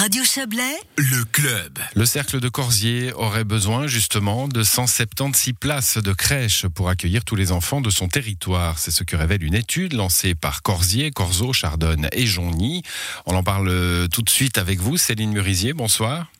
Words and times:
Radio 0.00 0.24
Chablais, 0.24 0.78
Le 0.96 1.24
club. 1.26 1.78
Le 1.94 2.06
cercle 2.06 2.40
de 2.40 2.48
Corsier 2.48 3.12
aurait 3.12 3.44
besoin 3.44 3.86
justement 3.86 4.48
de 4.48 4.62
176 4.62 5.52
places 5.60 5.98
de 5.98 6.14
crèche 6.14 6.66
pour 6.68 6.88
accueillir 6.88 7.22
tous 7.22 7.36
les 7.36 7.52
enfants 7.52 7.82
de 7.82 7.90
son 7.90 8.08
territoire. 8.08 8.78
C'est 8.78 8.92
ce 8.92 9.04
que 9.04 9.14
révèle 9.14 9.44
une 9.44 9.52
étude 9.52 9.92
lancée 9.92 10.34
par 10.34 10.62
Corsier, 10.62 11.10
Corzo, 11.10 11.52
Chardonne 11.52 12.08
et 12.12 12.24
Jonny. 12.24 12.82
On 13.26 13.36
en 13.36 13.42
parle 13.42 14.08
tout 14.08 14.22
de 14.22 14.30
suite 14.30 14.56
avec 14.56 14.80
vous, 14.80 14.96
Céline 14.96 15.32
Murisier. 15.32 15.74
Bonsoir. 15.74 16.30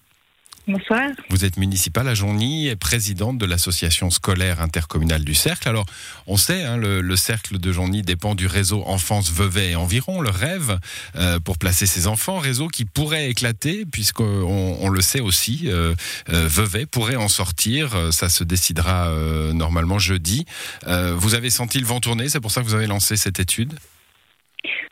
Bonsoir. 0.68 1.08
Vous 1.30 1.44
êtes 1.44 1.56
municipale 1.56 2.06
à 2.06 2.14
Jonny 2.14 2.68
et 2.68 2.76
présidente 2.76 3.38
de 3.38 3.46
l'association 3.46 4.10
scolaire 4.10 4.60
intercommunale 4.60 5.24
du 5.24 5.34
Cercle. 5.34 5.68
Alors, 5.68 5.86
on 6.26 6.36
sait, 6.36 6.64
hein, 6.64 6.76
le, 6.76 7.00
le, 7.00 7.16
Cercle 7.16 7.58
de 7.58 7.72
Jonny 7.72 8.02
dépend 8.02 8.34
du 8.34 8.46
réseau 8.46 8.82
Enfance 8.86 9.32
Vevey 9.32 9.70
et 9.70 9.76
environ, 9.76 10.20
le 10.20 10.30
rêve 10.30 10.78
euh, 11.16 11.40
pour 11.40 11.58
placer 11.58 11.86
ses 11.86 12.06
enfants, 12.06 12.38
réseau 12.38 12.68
qui 12.68 12.84
pourrait 12.84 13.30
éclater, 13.30 13.84
puisqu'on 13.84 14.76
on 14.80 14.88
le 14.88 15.00
sait 15.00 15.20
aussi, 15.20 15.62
euh, 15.66 15.94
euh, 16.28 16.46
Vevey 16.46 16.86
pourrait 16.86 17.16
en 17.16 17.28
sortir, 17.28 18.12
ça 18.12 18.28
se 18.28 18.44
décidera 18.44 19.08
euh, 19.08 19.52
normalement 19.52 19.98
jeudi. 19.98 20.44
Euh, 20.86 21.14
vous 21.16 21.34
avez 21.34 21.50
senti 21.50 21.78
le 21.78 21.86
vent 21.86 22.00
tourner, 22.00 22.28
c'est 22.28 22.40
pour 22.40 22.50
ça 22.50 22.60
que 22.62 22.66
vous 22.66 22.74
avez 22.74 22.86
lancé 22.86 23.16
cette 23.16 23.40
étude? 23.40 23.74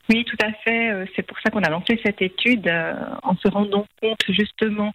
Oui, 0.08 0.24
tout 0.24 0.36
à 0.42 0.52
fait. 0.64 1.10
C'est 1.14 1.22
pour 1.22 1.38
ça 1.40 1.50
qu'on 1.50 1.62
a 1.62 1.68
lancé 1.70 2.00
cette 2.04 2.22
étude 2.22 2.66
euh, 2.66 2.94
en 3.22 3.36
se 3.36 3.48
rendant 3.48 3.86
compte 4.00 4.24
justement 4.28 4.92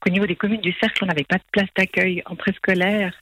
qu'au 0.00 0.10
niveau 0.10 0.26
des 0.26 0.36
communes 0.36 0.60
du 0.60 0.72
cercle, 0.80 1.04
on 1.04 1.06
n'avait 1.06 1.24
pas 1.24 1.38
de 1.38 1.44
place 1.52 1.68
d'accueil 1.76 2.22
en 2.26 2.36
préscolaire. 2.36 3.12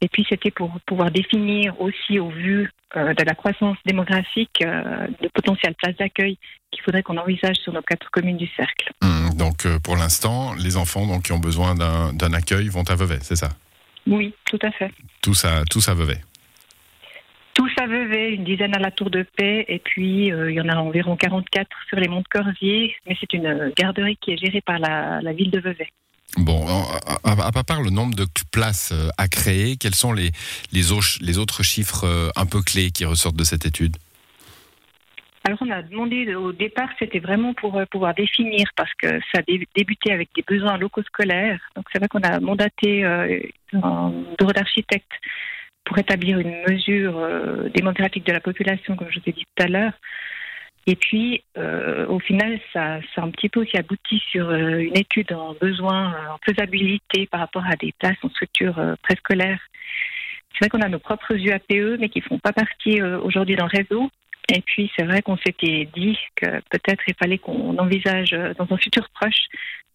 Et 0.00 0.08
puis 0.08 0.26
c'était 0.28 0.50
pour 0.50 0.80
pouvoir 0.86 1.10
définir 1.10 1.80
aussi 1.80 2.18
au 2.18 2.28
vu 2.28 2.68
euh, 2.96 3.14
de 3.14 3.24
la 3.24 3.34
croissance 3.34 3.76
démographique 3.86 4.60
euh, 4.62 5.06
de 5.20 5.28
potentielles 5.28 5.74
places 5.76 5.96
d'accueil 5.96 6.36
qu'il 6.72 6.82
faudrait 6.82 7.02
qu'on 7.02 7.16
envisage 7.16 7.56
sur 7.56 7.72
nos 7.72 7.82
quatre 7.82 8.10
communes 8.10 8.36
du 8.36 8.48
cercle. 8.56 8.92
Mmh, 9.00 9.36
donc 9.36 9.64
euh, 9.64 9.78
pour 9.78 9.96
l'instant, 9.96 10.54
les 10.54 10.76
enfants 10.76 11.06
donc, 11.06 11.22
qui 11.22 11.32
ont 11.32 11.38
besoin 11.38 11.74
d'un 11.76 12.32
accueil 12.34 12.68
vont 12.68 12.82
à 12.82 12.96
Vevey, 12.96 13.18
c'est 13.22 13.36
ça? 13.36 13.50
Oui, 14.08 14.34
tout 14.44 14.58
à 14.62 14.72
fait. 14.72 14.90
Tous 15.22 15.44
à, 15.44 15.64
tous 15.70 15.88
à 15.88 15.94
Vevey 15.94 16.18
à 17.82 17.86
Vevey, 17.86 18.34
une 18.34 18.44
dizaine 18.44 18.74
à 18.76 18.78
la 18.78 18.90
Tour 18.90 19.10
de 19.10 19.24
Paix, 19.36 19.64
et 19.68 19.80
puis 19.80 20.32
euh, 20.32 20.50
il 20.50 20.54
y 20.54 20.60
en 20.60 20.68
a 20.68 20.76
environ 20.76 21.16
44 21.16 21.68
sur 21.88 21.98
les 21.98 22.08
monts 22.08 22.20
de 22.20 22.28
Corsier, 22.28 22.94
mais 23.06 23.16
c'est 23.18 23.32
une 23.32 23.72
garderie 23.76 24.16
qui 24.20 24.32
est 24.32 24.36
gérée 24.36 24.60
par 24.60 24.78
la, 24.78 25.20
la 25.20 25.32
ville 25.32 25.50
de 25.50 25.58
Vevey. 25.58 25.88
Bon, 26.38 26.64
à, 27.24 27.62
part 27.64 27.82
le 27.82 27.90
nombre 27.90 28.14
de 28.14 28.24
places 28.52 28.92
euh, 28.92 29.08
à 29.18 29.28
créer, 29.28 29.76
quels 29.76 29.94
sont 29.94 30.12
les, 30.12 30.30
les, 30.72 30.92
autres, 30.92 31.18
les 31.20 31.38
autres 31.38 31.62
chiffres 31.62 32.04
euh, 32.04 32.30
un 32.36 32.46
peu 32.46 32.62
clés 32.62 32.90
qui 32.90 33.04
ressortent 33.04 33.36
de 33.36 33.44
cette 33.44 33.66
étude? 33.66 33.96
Alors 35.44 35.58
on 35.60 35.70
a 35.70 35.82
demandé 35.82 36.34
au 36.36 36.52
départ, 36.52 36.88
c'était 37.00 37.18
vraiment 37.18 37.52
pour 37.52 37.82
pouvoir 37.90 38.14
définir 38.14 38.68
parce 38.76 38.92
que 38.94 39.08
ça 39.32 39.40
a 39.40 39.42
débuté 39.42 40.12
avec 40.12 40.28
des 40.36 40.44
besoins 40.46 40.78
locaux 40.78 41.02
scolaires. 41.02 41.58
Donc 41.74 41.86
c'est 41.92 41.98
vrai 41.98 42.06
qu'on 42.06 42.22
a 42.22 42.38
mandaté 42.38 43.04
euh, 43.04 43.40
un 43.74 44.12
bureau 44.38 44.52
d'architectes 44.52 45.10
pour 45.92 45.98
établir 45.98 46.38
une 46.38 46.54
mesure 46.66 47.18
euh, 47.18 47.68
démographique 47.68 48.24
de 48.24 48.32
la 48.32 48.40
population, 48.40 48.96
comme 48.96 49.08
je 49.10 49.20
vous 49.20 49.28
ai 49.28 49.32
dit 49.32 49.44
tout 49.44 49.62
à 49.62 49.66
l'heure. 49.66 49.92
Et 50.86 50.96
puis, 50.96 51.44
euh, 51.58 52.06
au 52.06 52.18
final, 52.18 52.58
ça, 52.72 52.98
ça 53.14 53.22
un 53.22 53.28
petit 53.28 53.50
peu 53.50 53.60
aussi 53.60 53.76
abouti 53.76 54.18
sur 54.30 54.48
euh, 54.48 54.78
une 54.78 54.96
étude 54.96 55.34
en 55.34 55.52
besoin, 55.52 56.14
en 56.32 56.38
faisabilité 56.46 57.26
par 57.26 57.40
rapport 57.40 57.66
à 57.66 57.76
des 57.76 57.92
places 57.98 58.16
en 58.22 58.30
structure 58.30 58.80
préscolaire. 59.02 59.60
C'est 60.52 60.60
vrai 60.60 60.70
qu'on 60.70 60.80
a 60.80 60.88
nos 60.88 60.98
propres 60.98 61.34
UAPE, 61.34 61.98
mais 62.00 62.08
qui 62.08 62.20
ne 62.20 62.24
font 62.24 62.38
pas 62.38 62.54
partie 62.54 63.02
aujourd'hui 63.02 63.56
dans 63.56 63.66
le 63.66 63.78
réseau. 63.78 64.10
Et 64.48 64.60
puis, 64.62 64.90
c'est 64.96 65.04
vrai 65.04 65.22
qu'on 65.22 65.36
s'était 65.36 65.88
dit 65.94 66.18
que 66.36 66.46
peut-être 66.70 67.02
il 67.06 67.14
fallait 67.14 67.38
qu'on 67.38 67.76
envisage 67.78 68.32
euh, 68.32 68.54
dans 68.54 68.66
un 68.70 68.76
futur 68.76 69.08
proche 69.14 69.44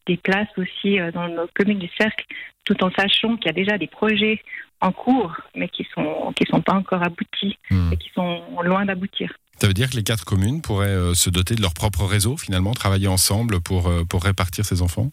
des 0.05 0.17
places 0.17 0.47
aussi 0.57 0.99
euh, 0.99 1.11
dans 1.11 1.27
nos 1.27 1.47
communes 1.53 1.79
du 1.79 1.89
cercle, 1.99 2.25
tout 2.63 2.81
en 2.83 2.91
sachant 2.91 3.35
qu'il 3.37 3.47
y 3.47 3.49
a 3.49 3.53
déjà 3.53 3.77
des 3.77 3.87
projets 3.87 4.41
en 4.79 4.91
cours, 4.91 5.35
mais 5.55 5.69
qui 5.69 5.85
sont 5.93 6.33
qui 6.35 6.45
sont 6.49 6.61
pas 6.61 6.73
encore 6.73 7.03
aboutis 7.03 7.57
mmh. 7.71 7.93
et 7.93 7.97
qui 7.97 8.09
sont 8.13 8.41
loin 8.63 8.85
d'aboutir. 8.85 9.33
Ça 9.59 9.67
veut 9.67 9.73
dire 9.73 9.89
que 9.89 9.95
les 9.95 10.03
quatre 10.03 10.23
communes 10.23 10.61
pourraient 10.61 10.87
euh, 10.87 11.13
se 11.13 11.29
doter 11.29 11.55
de 11.55 11.61
leur 11.61 11.73
propre 11.73 12.05
réseau, 12.05 12.37
finalement, 12.37 12.73
travailler 12.73 13.07
ensemble 13.07 13.59
pour, 13.59 13.91
pour 14.07 14.23
répartir 14.23 14.65
ces 14.65 14.81
enfants? 14.81 15.11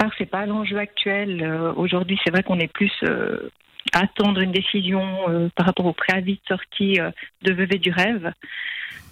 Alors, 0.00 0.12
c'est 0.16 0.26
pas 0.26 0.46
l'enjeu 0.46 0.78
actuel. 0.78 1.42
Euh, 1.42 1.72
Aujourd'hui, 1.74 2.18
c'est 2.24 2.30
vrai 2.30 2.42
qu'on 2.42 2.60
est 2.60 2.72
plus 2.72 2.92
euh, 3.02 3.50
attendre 3.92 4.40
une 4.40 4.52
décision 4.52 5.04
euh, 5.28 5.48
par 5.54 5.66
rapport 5.66 5.86
au 5.86 5.92
préavis 5.92 6.34
de 6.34 6.48
sortie 6.48 7.00
euh, 7.00 7.10
de 7.42 7.52
Vevey 7.52 7.78
du 7.78 7.90
Rêve. 7.90 8.32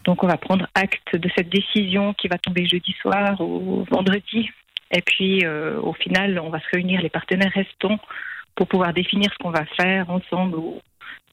Donc, 0.04 0.22
on 0.22 0.26
va 0.26 0.36
prendre 0.36 0.68
acte 0.74 1.16
de 1.16 1.28
cette 1.36 1.48
décision 1.48 2.14
qui 2.14 2.28
va 2.28 2.38
tomber 2.38 2.66
jeudi 2.66 2.94
soir 3.00 3.40
ou 3.40 3.84
vendredi. 3.90 4.50
Et 4.92 5.02
puis, 5.02 5.44
euh, 5.44 5.80
au 5.80 5.92
final, 5.92 6.38
on 6.38 6.50
va 6.50 6.60
se 6.60 6.68
réunir 6.72 7.02
les 7.02 7.10
partenaires 7.10 7.52
restants 7.52 7.98
pour 8.54 8.68
pouvoir 8.68 8.92
définir 8.92 9.30
ce 9.32 9.38
qu'on 9.38 9.50
va 9.50 9.64
faire 9.76 10.08
ensemble 10.10 10.56
ou 10.56 10.80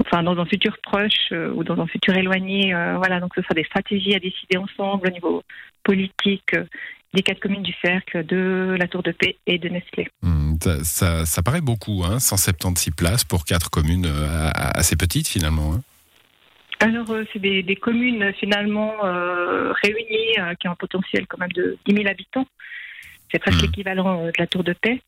enfin 0.01 0.23
dans 0.23 0.37
un 0.37 0.45
futur 0.45 0.77
proche 0.83 1.31
euh, 1.31 1.51
ou 1.53 1.63
dans 1.63 1.79
un 1.79 1.87
futur 1.87 2.15
éloigné. 2.15 2.73
Euh, 2.73 2.97
voilà, 2.97 3.19
donc 3.19 3.33
ce 3.35 3.41
sera 3.41 3.53
des 3.53 3.63
stratégies 3.63 4.15
à 4.15 4.19
décider 4.19 4.57
ensemble 4.57 5.07
au 5.07 5.11
niveau 5.11 5.43
politique 5.83 6.53
euh, 6.55 6.65
des 7.13 7.21
quatre 7.21 7.39
communes 7.39 7.63
du 7.63 7.73
cercle, 7.83 8.25
de 8.25 8.75
la 8.77 8.87
Tour 8.87 9.03
de 9.03 9.11
Paix 9.11 9.37
et 9.45 9.59
de 9.59 9.69
Nestlé. 9.69 10.09
Mmh, 10.23 10.42
ça, 10.63 10.83
ça, 10.83 11.25
ça, 11.25 11.43
paraît 11.43 11.61
beaucoup, 11.61 12.03
hein, 12.05 12.19
176 12.19 12.93
places 12.95 13.23
pour 13.23 13.45
quatre 13.45 13.69
communes 13.69 14.07
assez 14.53 14.95
petites 14.95 15.27
finalement. 15.27 15.73
Hein. 15.73 15.81
Alors, 16.79 17.07
c'est 17.31 17.39
des, 17.39 17.63
des, 17.63 17.75
communes 17.75 18.33
finalement 18.39 18.93
réunies 19.81 20.35
qui 20.59 20.67
ont 20.67 20.71
un 20.71 20.75
potentiel 20.75 21.27
quand 21.27 21.37
même 21.37 21.51
de 21.53 21.77
10 21.87 21.95
000 21.95 22.07
habitants. 22.07 22.47
C'est 23.31 23.39
presque 23.39 23.59
mmh. 23.59 23.65
l'équivalent 23.65 24.25
de 24.25 24.33
la 24.37 24.47
Tour 24.47 24.63
de 24.63 24.73
Paix. 24.73 25.01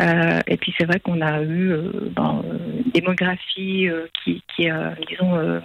Euh, 0.00 0.40
et 0.46 0.56
puis 0.56 0.72
c'est 0.78 0.84
vrai 0.84 1.00
qu'on 1.00 1.20
a 1.20 1.42
eu 1.42 1.72
euh, 1.72 1.90
ben, 2.12 2.44
une 2.84 2.90
démographie 2.92 3.88
euh, 3.88 4.06
qui, 4.22 4.44
qui 4.54 4.68
disons, 5.08 5.60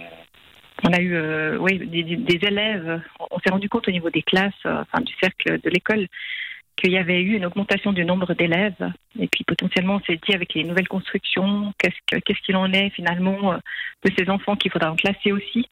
on 0.82 0.92
a 0.92 1.00
eu 1.00 1.56
oui, 1.58 1.78
des, 1.86 2.02
des, 2.02 2.46
élèves. 2.46 3.00
On 3.30 3.38
s'est 3.38 3.50
rendu 3.50 3.68
compte 3.68 3.86
au 3.88 3.92
niveau 3.92 4.10
des 4.10 4.22
classes, 4.22 4.52
enfin 4.64 5.00
du 5.02 5.14
cercle 5.22 5.60
de 5.60 5.70
l'école, 5.70 6.08
qu'il 6.84 6.92
y 6.92 6.98
avait 6.98 7.22
eu 7.22 7.36
une 7.36 7.46
augmentation 7.46 7.92
du 7.92 8.04
nombre 8.04 8.34
d'élèves. 8.34 8.92
Et 9.18 9.26
puis 9.28 9.42
potentiellement, 9.44 9.96
on 9.96 10.00
s'est 10.00 10.20
dit 10.26 10.34
avec 10.34 10.52
les 10.54 10.64
nouvelles 10.64 10.88
constructions, 10.88 11.72
qu'est-ce 11.78 12.20
qu'il 12.20 12.36
qu 12.36 12.54
en 12.54 12.72
est 12.72 12.90
finalement 12.90 13.54
de 14.04 14.10
ces 14.16 14.28
enfants 14.28 14.54
qu'il 14.54 14.70
faudra 14.70 14.92
en 14.92 14.96
classer 14.96 15.32
aussi. 15.32 15.66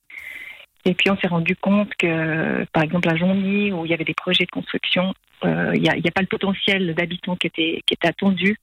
Et 0.85 0.95
puis 0.95 1.11
on 1.11 1.17
s'est 1.19 1.29
rendu 1.29 1.55
compte 1.55 1.95
que, 1.97 2.65
par 2.73 2.83
exemple, 2.83 3.09
à 3.09 3.17
Jonny, 3.17 3.73
où 3.73 3.85
il 3.85 3.91
y 3.91 3.95
avait 3.95 4.05
des 4.05 4.15
projets 4.15 4.45
de 4.45 4.51
construction, 4.51 5.15
euh, 5.45 5.73
il 5.75 5.83
n'y 5.83 5.89
a, 5.89 5.93
a, 5.93 6.11
pas 6.11 6.23
le 6.23 6.27
potentiel 6.27 6.95
d'habitants 6.95 7.37
qui 7.37 7.47
était, 7.47 7.83
qui 7.87 7.95
était 7.95 8.09
attendu. 8.09 8.57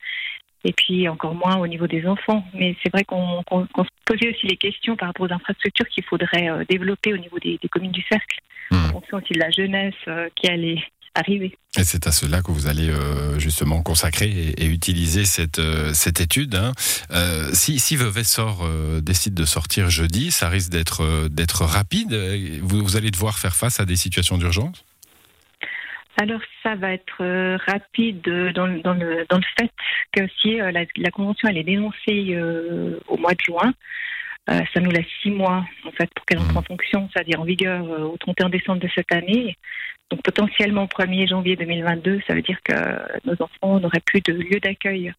Et 0.62 0.74
puis 0.74 1.08
encore 1.08 1.34
moins 1.34 1.56
au 1.56 1.66
niveau 1.66 1.86
des 1.86 2.06
enfants. 2.06 2.44
Mais 2.52 2.76
c'est 2.82 2.92
vrai 2.92 3.04
qu'on 3.04 3.42
qu 3.44 3.66
qu 3.72 3.82
se 3.82 3.88
posait 4.04 4.28
aussi 4.28 4.46
les 4.46 4.56
questions 4.56 4.96
par 4.96 5.08
rapport 5.08 5.26
aux 5.26 5.32
infrastructures 5.32 5.88
qu'il 5.88 6.04
faudrait 6.04 6.50
euh, 6.50 6.64
développer 6.68 7.14
au 7.14 7.16
niveau 7.16 7.38
des, 7.38 7.58
des, 7.62 7.68
communes 7.68 7.92
du 7.92 8.02
cercle, 8.02 8.40
mmh. 8.70 8.76
en 8.76 8.88
fonction 8.90 9.16
aussi 9.18 9.32
de 9.32 9.38
la 9.38 9.50
jeunesse 9.50 9.94
euh, 10.08 10.28
qui 10.34 10.48
allait 10.48 10.82
arriver. 11.14 11.56
Et 11.78 11.84
c'est 11.84 12.06
à 12.06 12.12
cela 12.12 12.42
que 12.42 12.50
vous 12.50 12.66
allez 12.66 12.88
euh, 12.88 13.38
justement 13.38 13.82
consacrer 13.82 14.28
et, 14.28 14.64
et 14.64 14.66
utiliser 14.66 15.24
cette, 15.24 15.58
euh, 15.58 15.92
cette 15.92 16.20
étude. 16.20 16.54
Hein. 16.54 16.72
Euh, 17.10 17.50
si, 17.52 17.78
si 17.78 17.96
Vevey 17.96 18.24
sort, 18.24 18.68
décide 19.02 19.34
de 19.34 19.44
sortir 19.44 19.90
jeudi, 19.90 20.30
ça 20.30 20.48
risque 20.48 20.70
d'être 20.70 21.28
d'être 21.28 21.64
rapide. 21.64 22.14
Vous, 22.62 22.82
vous 22.82 22.96
allez 22.96 23.10
devoir 23.10 23.38
faire 23.38 23.54
face 23.54 23.80
à 23.80 23.84
des 23.84 23.96
situations 23.96 24.38
d'urgence? 24.38 24.84
Alors 26.20 26.40
ça 26.62 26.74
va 26.74 26.92
être 26.92 27.22
euh, 27.22 27.56
rapide 27.66 28.20
dans, 28.54 28.68
dans, 28.82 28.92
le, 28.92 29.24
dans 29.30 29.38
le 29.38 29.44
fait 29.58 29.70
que 30.12 30.28
si 30.40 30.60
euh, 30.60 30.70
la, 30.70 30.84
la, 30.96 31.10
convention 31.10 31.48
elle 31.48 31.56
est 31.56 31.64
dénoncée 31.64 32.34
euh, 32.34 33.00
au 33.08 33.16
mois 33.16 33.32
de 33.32 33.40
juin, 33.40 33.72
ça 34.48 34.80
nous 34.80 34.90
laisse 34.90 35.06
six 35.22 35.30
mois 35.30 35.64
en 35.84 35.92
fait 35.92 36.10
pour 36.12 36.26
qu'elle 36.26 36.40
entre 36.40 36.56
en 36.56 36.62
fonction, 36.62 37.08
c'est-à-dire 37.12 37.40
en 37.40 37.44
vigueur 37.44 37.84
au 37.84 38.16
31 38.16 38.48
décembre 38.48 38.80
de 38.80 38.88
cette 38.92 39.12
année. 39.12 39.56
Donc 40.10 40.22
potentiellement 40.22 40.84
au 40.84 40.86
1er 40.86 41.28
janvier 41.28 41.56
2022, 41.56 42.20
ça 42.26 42.34
veut 42.34 42.42
dire 42.42 42.58
que 42.64 42.72
nos 43.24 43.34
enfants 43.34 43.78
n'auraient 43.78 44.00
plus 44.00 44.20
de 44.20 44.32
lieu 44.32 44.58
d'accueil. 44.60 45.12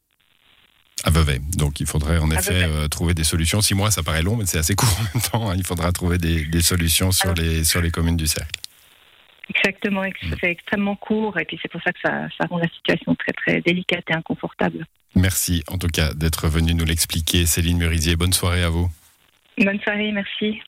À 1.04 1.10
Vevey. 1.10 1.40
Donc 1.58 1.80
il 1.80 1.88
faudrait 1.88 2.20
en 2.20 2.30
effet 2.30 2.64
euh, 2.64 2.88
trouver 2.88 3.14
des 3.14 3.24
solutions. 3.24 3.62
Six 3.62 3.74
mois, 3.74 3.90
ça 3.90 4.04
paraît 4.04 4.22
long, 4.22 4.36
mais 4.36 4.46
c'est 4.46 4.60
assez 4.60 4.76
court 4.76 4.90
en 5.00 5.04
même 5.04 5.24
temps. 5.24 5.50
Hein. 5.50 5.56
Il 5.58 5.66
faudra 5.66 5.92
trouver 5.92 6.18
des, 6.18 6.46
des 6.46 6.62
solutions 6.62 7.12
sur, 7.12 7.30
Alors, 7.30 7.44
les, 7.44 7.64
sur 7.64 7.82
les 7.82 7.90
communes 7.90 8.18
du 8.18 8.28
cercle. 8.28 8.60
Exactement, 9.50 10.04
c'est 10.40 10.50
extrêmement 10.50 10.96
court 10.96 11.38
et 11.38 11.44
puis 11.44 11.60
c'est 11.62 11.70
pour 11.70 11.82
ça 11.82 11.92
que 11.92 12.00
ça, 12.02 12.28
ça, 12.38 12.46
rend 12.50 12.58
la 12.58 12.70
situation 12.70 13.16
très 13.16 13.34
très 13.34 13.60
délicate 13.60 14.06
et 14.10 14.14
inconfortable. 14.14 14.86
Merci 15.14 15.62
en 15.68 15.78
tout 15.78 15.90
cas 15.90 16.14
d'être 16.14 16.48
venu 16.48 16.74
nous 16.74 16.86
l'expliquer. 16.86 17.46
Céline 17.46 17.78
Murisier, 17.78 18.16
bonne 18.16 18.32
soirée 18.32 18.64
à 18.64 18.70
vous. 18.70 18.90
Bonne 19.58 19.80
soirée, 19.82 20.12
merci. 20.14 20.62